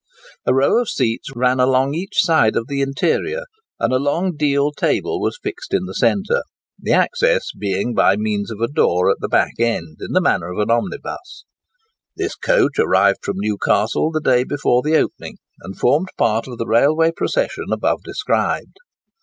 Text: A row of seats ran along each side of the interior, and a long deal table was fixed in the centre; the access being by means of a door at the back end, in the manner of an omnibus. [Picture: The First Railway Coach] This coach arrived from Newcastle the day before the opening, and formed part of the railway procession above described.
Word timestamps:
A 0.47 0.53
row 0.55 0.81
of 0.81 0.89
seats 0.89 1.29
ran 1.35 1.59
along 1.59 1.93
each 1.93 2.23
side 2.25 2.55
of 2.55 2.65
the 2.67 2.81
interior, 2.81 3.41
and 3.79 3.93
a 3.93 3.99
long 3.99 4.35
deal 4.35 4.71
table 4.71 5.21
was 5.21 5.37
fixed 5.43 5.75
in 5.75 5.85
the 5.85 5.93
centre; 5.93 6.41
the 6.79 6.91
access 6.91 7.51
being 7.51 7.93
by 7.93 8.15
means 8.15 8.49
of 8.49 8.59
a 8.61 8.67
door 8.67 9.11
at 9.11 9.17
the 9.19 9.27
back 9.27 9.53
end, 9.59 9.97
in 10.01 10.13
the 10.13 10.19
manner 10.19 10.51
of 10.51 10.57
an 10.57 10.71
omnibus. 10.71 11.45
[Picture: 12.17 12.17
The 12.17 12.23
First 12.23 12.23
Railway 12.23 12.23
Coach] 12.23 12.23
This 12.23 12.35
coach 12.35 12.79
arrived 12.79 13.19
from 13.23 13.35
Newcastle 13.37 14.11
the 14.11 14.21
day 14.21 14.43
before 14.43 14.81
the 14.81 14.97
opening, 14.97 15.37
and 15.59 15.77
formed 15.77 16.09
part 16.17 16.47
of 16.47 16.57
the 16.57 16.65
railway 16.65 17.11
procession 17.15 17.65
above 17.71 18.01
described. 18.03 18.77